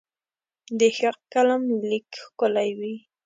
[0.79, 2.95] د ښه قلم لیک ښکلی وي.